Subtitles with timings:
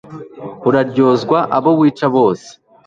[0.67, 2.49] uraryozwa abo wica bose